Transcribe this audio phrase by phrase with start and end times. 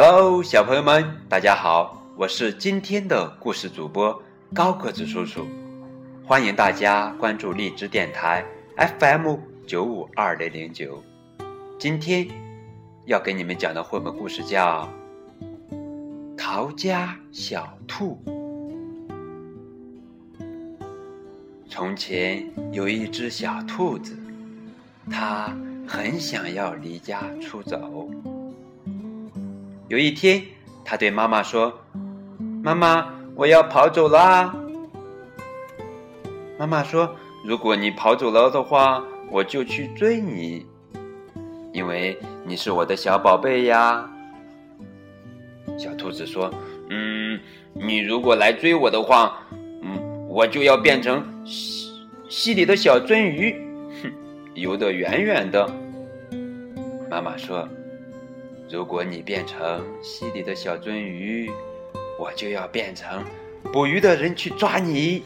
[0.00, 2.00] Hello，小朋友们，大家好！
[2.14, 4.22] 我是今天的故事主播
[4.54, 5.44] 高个子叔叔，
[6.24, 8.44] 欢迎大家关注荔枝电台
[8.76, 9.34] FM
[9.66, 11.02] 九五二零零九。
[11.80, 12.28] 今天
[13.06, 14.88] 要给你们讲的绘本故事叫
[16.36, 18.22] 《逃家小兔》。
[21.68, 24.16] 从前有一只小兔子，
[25.10, 25.52] 它
[25.88, 28.08] 很想要离家出走。
[29.88, 30.42] 有一天，
[30.84, 31.72] 他对妈妈说
[32.62, 34.54] ：“妈妈，我要跑走啦！”
[36.60, 40.66] 妈妈说：“如果你跑走了的话，我就去追你，
[41.72, 44.06] 因为你是我的小宝贝呀。”
[45.78, 46.52] 小兔子说
[46.90, 47.40] ：“嗯，
[47.72, 51.94] 你如果来追我的话，嗯，我就要变成溪
[52.28, 53.56] 溪里的小鳟鱼，
[54.02, 54.12] 哼，
[54.52, 55.66] 游得远远的。”
[57.08, 57.66] 妈妈说。
[58.70, 61.50] 如果你变成溪里的小鳟鱼，
[62.18, 63.24] 我就要变成
[63.72, 65.22] 捕鱼的人去抓你，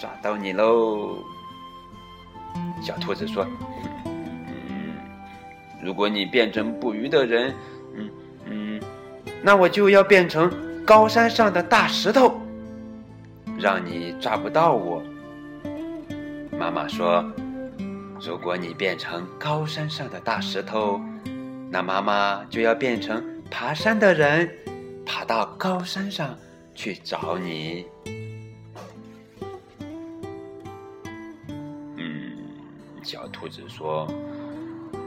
[0.00, 1.18] 抓到你喽。
[2.82, 3.46] 小兔子说
[4.06, 4.94] ：“嗯，
[5.82, 7.54] 如果你变成捕鱼的人，
[7.94, 8.10] 嗯
[8.46, 8.80] 嗯，
[9.42, 10.50] 那我就要变成
[10.82, 12.40] 高山上的大石头，
[13.58, 15.02] 让你抓不到我。”
[16.58, 17.22] 妈妈说
[18.18, 20.98] ：“如果你变成高山上的大石头。”
[21.74, 24.48] 那妈妈就要变成爬山的人，
[25.04, 26.38] 爬到高山上
[26.72, 27.84] 去找你。
[31.96, 32.30] 嗯，
[33.02, 34.08] 小兔子说：“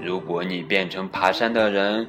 [0.03, 2.05] 如果你变成爬山的人，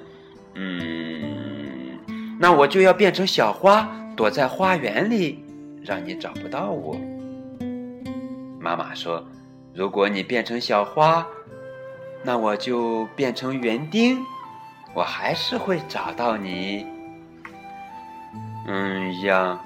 [0.56, 1.96] 嗯，
[2.40, 5.38] 那我就要变成小花，躲在花园里，
[5.84, 6.96] 让你找不到我。”
[8.58, 9.24] 妈妈说
[9.72, 11.24] ：“如果你变成小花，
[12.24, 14.18] 那我就变成园丁。”
[14.94, 16.86] 我还是会找到你。
[18.66, 19.58] 嗯呀，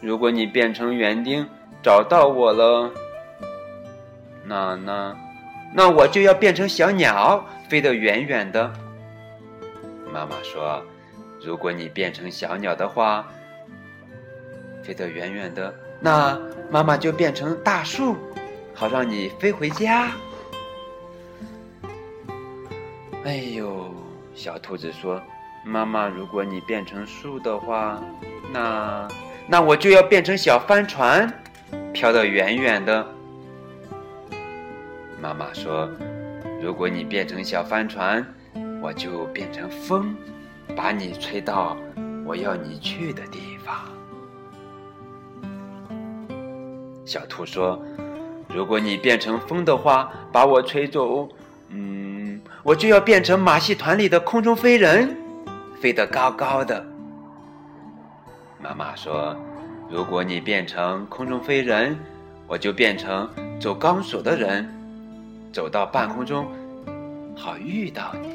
[0.00, 1.46] 如果你变成园丁
[1.82, 2.90] 找到我了，
[4.44, 5.16] 那那
[5.72, 8.70] 那我就要变成小鸟，飞得远远的。
[10.12, 10.82] 妈妈说，
[11.40, 13.26] 如果你变成小鸟的话，
[14.82, 16.38] 飞得远远的，那
[16.70, 18.16] 妈妈就变成大树，
[18.74, 20.10] 好让你飞回家。
[23.24, 23.94] 哎呦！
[24.40, 25.20] 小兔子说
[25.62, 28.00] ：“妈妈，如果你变成树的话，
[28.50, 29.06] 那
[29.46, 31.30] 那我就要变成小帆船，
[31.92, 33.06] 飘得远远的。”
[35.20, 35.86] 妈妈说
[36.58, 38.26] ：“如果你变成小帆船，
[38.80, 40.16] 我就变成风，
[40.74, 41.76] 把你吹到
[42.24, 43.76] 我要你去的地方。”
[47.04, 47.78] 小兔说
[48.48, 51.28] ：“如果你变成风的话，把我吹走。”
[52.62, 55.16] 我就要变成马戏团里的空中飞人，
[55.80, 56.84] 飞得高高的。
[58.62, 59.34] 妈妈说
[59.90, 61.98] ：“如果你变成空中飞人，
[62.46, 63.28] 我就变成
[63.58, 64.68] 走钢索的人，
[65.50, 66.46] 走到半空中，
[67.34, 68.28] 好遇到你。”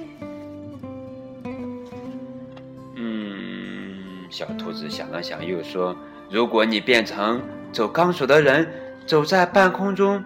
[2.97, 5.96] 嗯，小兔子想了想，又说
[6.31, 7.40] ：“如果你变成
[7.72, 8.68] 走钢索的人，
[9.06, 10.24] 走在半空中，”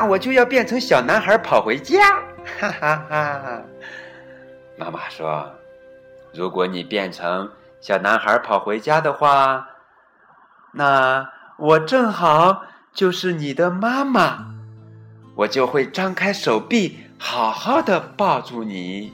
[0.00, 1.98] 那我就要变成小男孩跑回家，
[2.60, 3.62] 哈哈哈！
[4.76, 5.52] 妈妈说
[6.32, 7.50] ：“如果你变成
[7.80, 9.66] 小男孩跑回家的话，
[10.70, 12.62] 那我正好
[12.94, 14.54] 就是你的妈妈，
[15.34, 19.12] 我就会张开手臂，好好的抱住你。”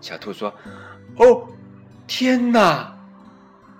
[0.00, 0.54] 小兔说
[1.18, 1.48] ：“哦，
[2.06, 2.94] 天哪！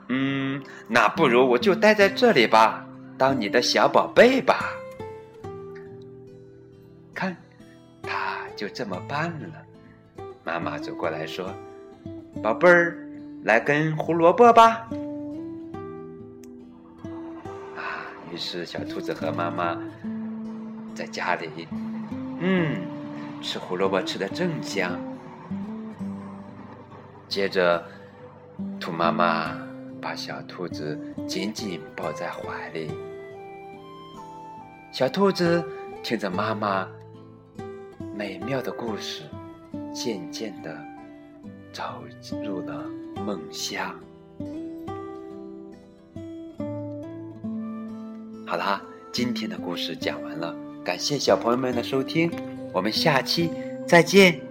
[0.08, 2.80] 嗯，那不如我就待在这里吧。”
[3.16, 4.74] 当你的小宝贝吧，
[7.14, 7.36] 看，
[8.02, 10.24] 他就这么办了。
[10.42, 11.54] 妈妈走过来说
[12.42, 12.98] ：“宝贝儿，
[13.44, 14.88] 来根胡萝卜吧。”
[17.76, 19.80] 啊，于是小兔子和妈妈
[20.94, 21.68] 在家里，
[22.40, 22.82] 嗯，
[23.40, 25.00] 吃胡萝卜吃的正香。
[27.28, 27.82] 接着，
[28.80, 29.56] 兔妈妈。
[30.04, 32.90] 把小兔子紧紧抱在怀里，
[34.92, 35.64] 小兔子
[36.02, 36.86] 听着妈妈
[38.14, 39.22] 美妙的故事，
[39.94, 40.78] 渐渐的
[41.72, 41.82] 走
[42.44, 42.84] 入了
[43.24, 43.98] 梦乡。
[48.46, 50.54] 好啦，今天的故事讲完了，
[50.84, 52.30] 感谢小朋友们的收听，
[52.74, 53.50] 我们下期
[53.86, 54.43] 再见。